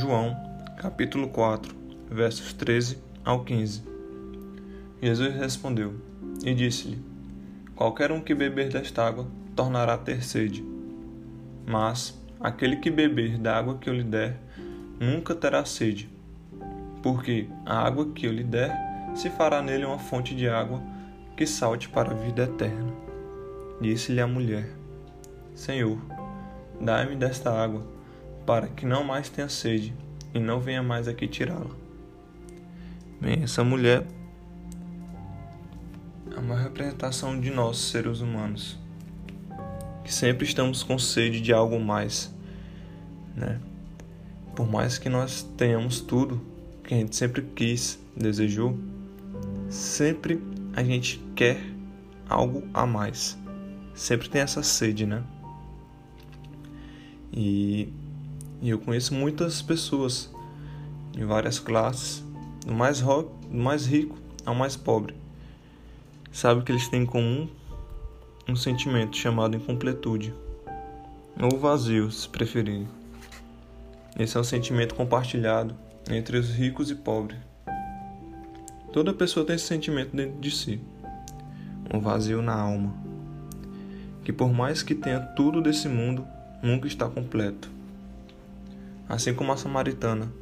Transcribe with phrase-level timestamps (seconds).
[0.00, 0.34] João,
[0.78, 1.76] capítulo 4,
[2.10, 3.82] versos 13 ao 15.
[5.02, 5.94] Jesus respondeu
[6.42, 7.04] e disse-lhe:
[7.76, 10.64] Qualquer um que beber desta água tornará a ter sede.
[11.66, 14.38] Mas aquele que beber da água que eu lhe der
[14.98, 16.08] nunca terá sede,
[17.02, 18.74] porque a água que eu lhe der
[19.14, 20.82] se fará nele uma fonte de água
[21.36, 22.90] que salte para a vida eterna.
[23.82, 24.66] Disse-lhe a mulher:
[25.54, 25.98] Senhor,
[26.80, 27.99] dai-me desta água,
[28.50, 29.94] para que não mais tenha sede
[30.34, 31.70] e não venha mais aqui tirá-la.
[33.20, 34.04] Bem, essa mulher
[36.34, 38.76] é uma representação de nós, seres humanos,
[40.02, 42.34] que sempre estamos com sede de algo mais,
[43.36, 43.60] né?
[44.56, 46.44] Por mais que nós tenhamos tudo
[46.82, 48.76] que a gente sempre quis, desejou,
[49.68, 50.42] sempre
[50.74, 51.62] a gente quer
[52.28, 53.38] algo a mais.
[53.94, 55.22] Sempre tem essa sede, né?
[57.32, 57.92] E,
[58.62, 60.30] e eu conheço muitas pessoas
[61.12, 62.22] de várias classes,
[62.66, 65.14] do mais, rock, do mais rico ao mais pobre.
[66.32, 67.48] Sabe que eles têm em comum
[68.48, 70.34] um sentimento chamado incompletude,
[71.40, 72.88] ou vazio, se preferirem.
[74.18, 75.74] Esse é um sentimento compartilhado
[76.10, 77.38] entre os ricos e pobres.
[78.92, 80.80] Toda pessoa tem esse sentimento dentro de si,
[81.94, 82.92] um vazio na alma,
[84.24, 86.26] que por mais que tenha tudo desse mundo,
[86.62, 87.70] nunca está completo.
[89.10, 90.32] Assim como a samaritana,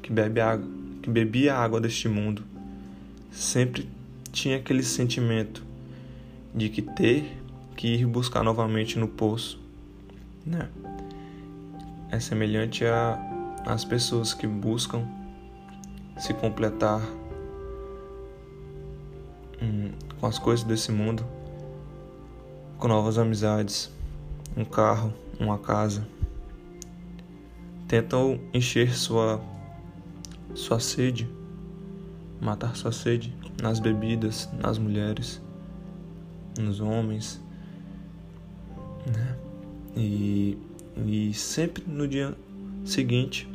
[0.00, 0.40] que, bebe
[1.02, 2.44] que bebia a água deste mundo,
[3.32, 3.90] sempre
[4.30, 5.64] tinha aquele sentimento
[6.54, 7.36] de que ter
[7.74, 9.60] que ir buscar novamente no poço,
[10.46, 10.68] né?
[12.08, 12.84] É semelhante
[13.66, 15.04] as pessoas que buscam
[16.16, 17.02] se completar
[19.60, 19.90] hum,
[20.20, 21.26] com as coisas desse mundo,
[22.78, 23.90] com novas amizades,
[24.56, 26.06] um carro, uma casa.
[27.88, 29.40] Tentam encher sua
[30.54, 31.28] sua sede,
[32.40, 35.42] matar sua sede nas bebidas, nas mulheres,
[36.58, 37.42] nos homens,
[39.06, 39.36] né?
[39.96, 40.56] E,
[41.06, 42.36] e sempre no dia
[42.84, 43.48] seguinte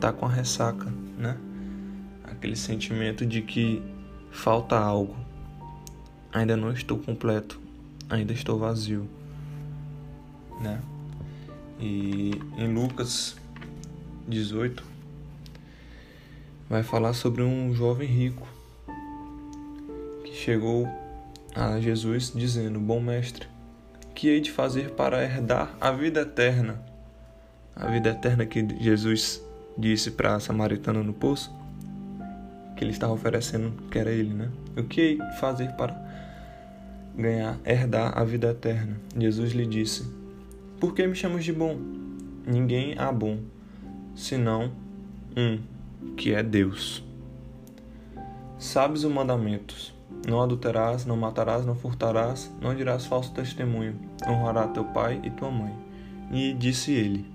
[0.00, 1.36] tá com a ressaca, né?
[2.24, 3.82] Aquele sentimento de que
[4.30, 5.16] falta algo.
[6.32, 7.60] Ainda não estou completo,
[8.08, 9.06] ainda estou vazio
[10.62, 10.80] né?
[11.80, 13.36] E em Lucas
[14.28, 14.84] 18
[16.68, 18.46] vai falar sobre um jovem rico
[20.24, 20.88] que chegou
[21.54, 23.46] a Jesus dizendo: Bom mestre,
[24.14, 26.82] que hei de fazer para herdar a vida eterna?
[27.76, 29.42] A vida eterna que Jesus
[29.76, 31.54] disse para a samaritana no poço,
[32.76, 34.50] que ele estava oferecendo, que era ele, né?
[34.76, 35.94] O que hei de fazer para
[37.16, 38.96] ganhar, herdar a vida eterna?
[39.16, 40.22] Jesus lhe disse:
[40.82, 41.78] por que me chamas de bom?
[42.44, 43.38] Ninguém há bom,
[44.14, 44.72] senão
[45.36, 45.58] um,
[46.16, 47.02] que é Deus.
[48.58, 49.92] Sabes os mandamentos:
[50.26, 55.50] não adulterarás, não matarás, não furtarás, não dirás falso testemunho, honrará teu pai e tua
[55.50, 55.74] mãe.
[56.30, 57.26] E disse ele: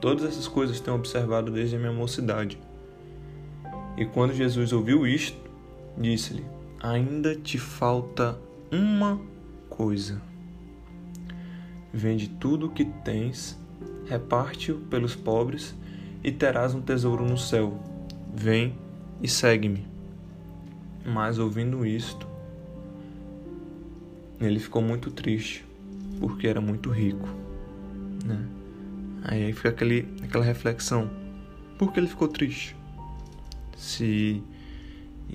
[0.00, 2.58] Todas essas coisas tenho observado desde a minha mocidade.
[3.96, 5.38] E quando Jesus ouviu isto,
[5.96, 6.44] disse-lhe:
[6.82, 8.38] Ainda te falta
[8.70, 9.20] uma
[9.68, 10.20] coisa.
[11.92, 13.58] Vende tudo o que tens,
[14.06, 15.74] reparte-o pelos pobres
[16.24, 17.78] e terás um tesouro no céu.
[18.34, 18.74] Vem
[19.22, 19.86] e segue-me.
[21.04, 22.26] Mas ouvindo isto,
[24.40, 25.64] ele ficou muito triste,
[26.18, 27.28] porque era muito rico.
[28.24, 28.42] Né?
[29.22, 31.10] Aí fica aquele, aquela reflexão:
[31.78, 32.74] por que ele ficou triste?
[33.76, 34.42] Se,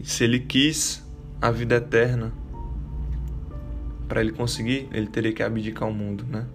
[0.03, 1.05] se ele quis
[1.39, 2.33] a vida eterna,
[4.07, 6.47] para ele conseguir, ele teria que abdicar o mundo, né?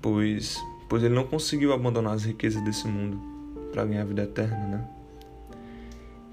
[0.00, 0.56] Pois,
[0.88, 3.20] pois ele não conseguiu abandonar as riquezas desse mundo
[3.72, 4.88] para ganhar a vida eterna, né?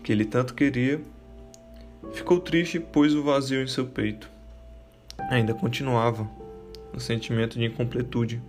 [0.04, 1.02] Que ele tanto queria,
[2.14, 4.30] ficou triste e pôs o vazio em seu peito.
[5.30, 6.30] Ainda continuava
[6.94, 8.42] o sentimento de incompletude,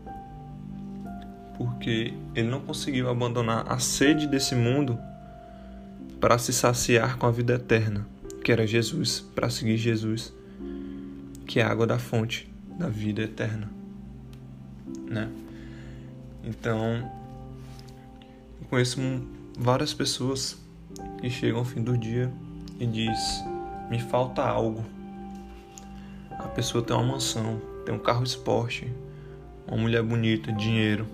[1.56, 4.98] porque ele não conseguiu abandonar a sede desse mundo
[6.20, 8.06] para se saciar com a vida eterna,
[8.42, 10.32] que era Jesus, para seguir Jesus
[11.52, 13.70] que é a água da fonte da vida eterna,
[15.06, 15.28] né?
[16.44, 17.10] Então,
[18.60, 19.00] eu conheço
[19.56, 20.58] várias pessoas
[21.20, 22.32] que chegam ao fim do dia
[22.80, 23.44] e diz:
[23.88, 24.84] "Me falta algo".
[26.30, 28.92] A pessoa tem uma mansão, tem um carro esporte,
[29.66, 31.06] uma mulher bonita, dinheiro,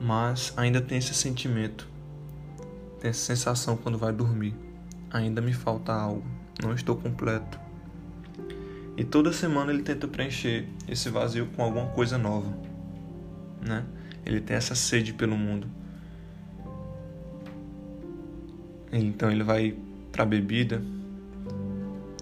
[0.00, 1.86] mas ainda tem esse sentimento,
[3.00, 4.54] tem essa sensação quando vai dormir.
[5.10, 6.24] Ainda me falta algo,
[6.62, 7.58] não estou completo.
[8.96, 12.50] E toda semana ele tenta preencher esse vazio com alguma coisa nova,
[13.60, 13.84] né?
[14.26, 15.68] Ele tem essa sede pelo mundo.
[18.92, 19.76] Então ele vai
[20.10, 20.82] para bebida,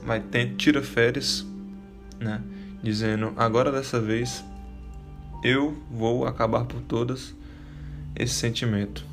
[0.05, 1.47] vai ter, tira férias,
[2.21, 2.43] né?
[2.83, 4.45] Dizendo: agora dessa vez
[5.43, 7.35] eu vou acabar por todas
[8.15, 9.05] esse sentimento.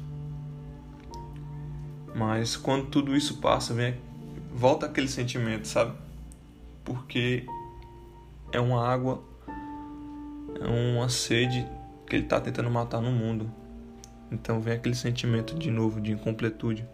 [2.14, 3.96] Mas quando tudo isso passa, vem
[4.54, 5.94] volta aquele sentimento, sabe?
[6.84, 7.46] Porque
[8.52, 9.24] é uma água,
[10.60, 11.66] é uma sede
[12.12, 13.50] que ele está tentando matar no mundo.
[14.30, 16.86] Então vem aquele sentimento de novo de incompletude.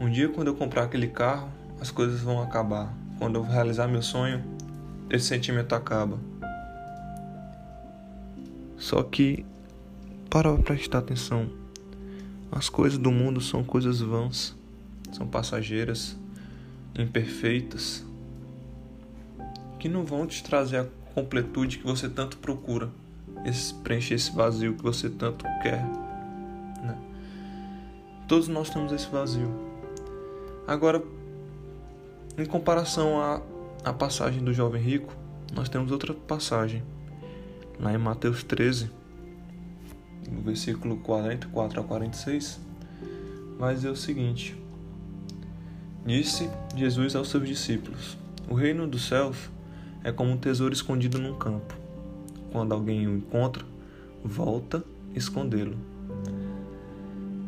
[0.00, 1.48] Um dia, quando eu comprar aquele carro,
[1.80, 2.92] as coisas vão acabar.
[3.16, 4.42] Quando eu realizar meu sonho,
[5.08, 6.18] esse sentimento acaba.
[8.76, 9.46] Só que,
[10.28, 11.48] para prestar atenção,
[12.50, 14.52] as coisas do mundo são coisas vãs,
[15.12, 16.16] são passageiras,
[16.98, 18.04] imperfeitas,
[19.78, 22.90] que não vão te trazer a completude que você tanto procura,
[23.44, 25.82] esse, preencher esse vazio que você tanto quer.
[26.82, 26.98] Né?
[28.26, 29.50] Todos nós temos esse vazio.
[30.66, 31.02] Agora,
[32.36, 33.40] em comparação à,
[33.84, 35.14] à passagem do jovem rico,
[35.54, 36.82] nós temos outra passagem.
[37.78, 38.90] Lá em Mateus 13,
[40.30, 42.60] no versículo 44 a 46,
[43.58, 44.56] vai dizer o seguinte:
[46.04, 48.16] Disse Jesus aos seus discípulos:
[48.48, 49.50] O reino dos céus
[50.04, 51.74] é como um tesouro escondido num campo.
[52.52, 53.64] Quando alguém o encontra,
[54.22, 54.84] volta
[55.14, 55.76] escondê-lo.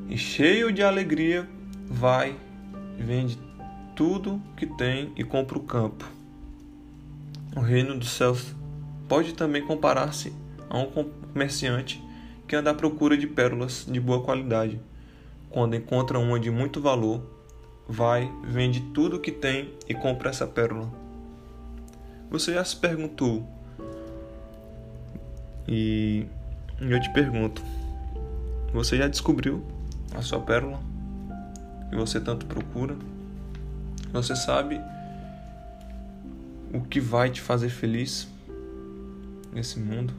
[0.08, 1.48] E cheio de alegria,
[1.86, 2.36] vai
[2.98, 3.38] vende
[3.94, 6.04] tudo que tem e compra o campo.
[7.54, 8.54] O reino dos céus
[9.08, 10.32] pode também comparar-se
[10.68, 12.02] a um comerciante
[12.46, 14.80] que anda à procura de pérolas de boa qualidade.
[15.50, 17.22] Quando encontra uma de muito valor,
[17.88, 21.05] vai, vende tudo que tem e compra essa pérola.
[22.30, 23.46] Você já se perguntou?
[25.68, 26.26] E
[26.80, 27.62] eu te pergunto:
[28.72, 29.64] você já descobriu
[30.14, 30.80] a sua pérola?
[31.88, 32.96] que você tanto procura.
[34.12, 34.80] Você sabe
[36.72, 38.28] o que vai te fazer feliz
[39.52, 40.12] nesse mundo,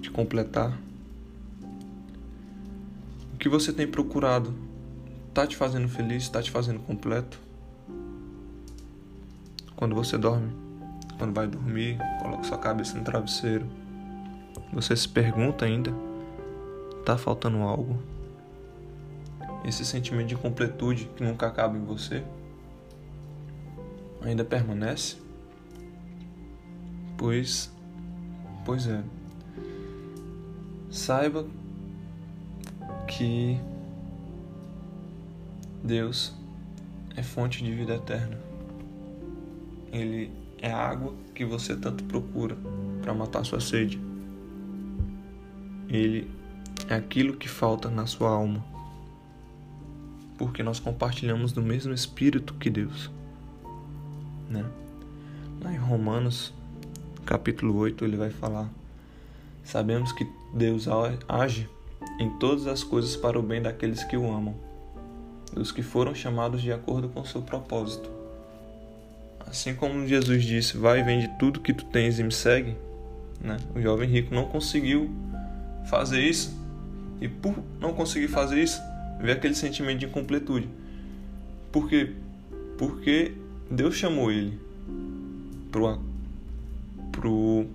[0.00, 0.76] te completar.
[3.32, 4.54] O que você tem procurado
[5.28, 7.38] está te fazendo feliz, está te fazendo completo.
[9.76, 10.52] Quando você dorme,
[11.18, 13.66] quando vai dormir, coloca sua cabeça no travesseiro.
[14.72, 15.92] Você se pergunta ainda:
[17.00, 17.98] está faltando algo?
[19.64, 22.22] esse sentimento de completude que nunca acaba em você
[24.20, 25.16] ainda permanece?
[27.16, 27.72] Pois,
[28.64, 29.02] pois é.
[30.90, 31.46] Saiba
[33.06, 33.58] que
[35.82, 36.34] Deus
[37.16, 38.38] é fonte de vida eterna.
[39.92, 40.30] Ele
[40.64, 42.56] é a água que você tanto procura
[43.02, 44.00] para matar sua sede.
[45.88, 46.30] Ele
[46.88, 48.64] é aquilo que falta na sua alma
[50.38, 53.10] porque nós compartilhamos do mesmo Espírito que Deus.
[54.48, 54.64] Né?
[55.62, 56.52] Lá em Romanos,
[57.24, 58.68] capítulo 8, ele vai falar:
[59.62, 60.86] Sabemos que Deus
[61.28, 61.68] age
[62.18, 64.54] em todas as coisas para o bem daqueles que o amam,
[65.52, 68.13] dos que foram chamados de acordo com seu propósito.
[69.54, 72.74] Assim como Jesus disse: Vai vende tudo que tu tens e me segue.
[73.40, 73.56] Né?
[73.72, 75.08] O jovem rico não conseguiu
[75.88, 76.58] fazer isso,
[77.20, 78.82] e por não conseguir fazer isso,
[79.20, 80.68] vê aquele sentimento de incompletude.
[81.70, 82.10] Por quê?
[82.76, 83.32] Porque
[83.70, 84.58] Deus chamou ele
[85.70, 86.00] pro
[87.12, 87.66] pro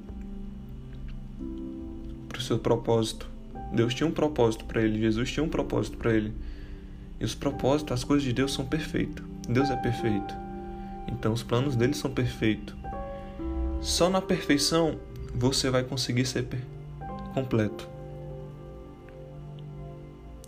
[2.27, 3.25] pro seu propósito.
[3.71, 6.33] Deus tinha um propósito para ele, Jesus tinha um propósito para ele.
[7.21, 9.23] E os propósitos, as coisas de Deus são perfeitas.
[9.47, 10.48] Deus é perfeito.
[11.11, 12.75] Então os planos dele são perfeitos.
[13.81, 14.99] Só na perfeição
[15.33, 16.45] você vai conseguir ser
[17.33, 17.87] completo.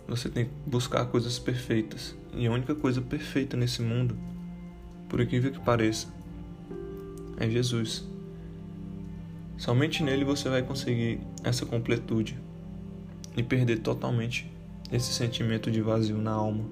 [0.06, 2.14] Você tem que buscar coisas perfeitas.
[2.34, 4.16] E a única coisa perfeita nesse mundo,
[5.08, 6.08] por incrível que pareça,
[7.38, 8.06] é Jesus.
[9.56, 12.38] Somente nele você vai conseguir essa completude
[13.36, 14.50] e perder totalmente
[14.90, 16.64] esse sentimento de vazio na alma.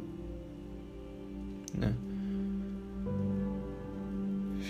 [1.72, 1.94] Né?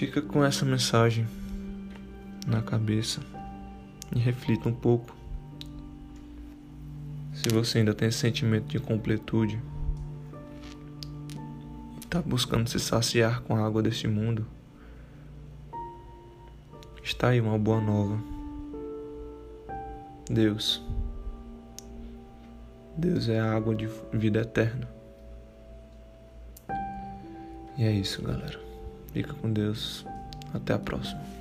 [0.00, 1.28] Fica com essa mensagem
[2.46, 3.20] na cabeça
[4.16, 5.14] e reflita um pouco
[7.34, 9.62] se você ainda tem esse sentimento de completude
[11.96, 14.46] e está buscando se saciar com a água deste mundo,
[17.02, 18.18] está aí uma boa nova.
[20.30, 20.82] Deus.
[22.96, 24.88] Deus é a água de vida eterna.
[27.76, 28.69] E é isso, galera.
[29.12, 30.04] Fica com Deus.
[30.52, 31.39] Até a próxima.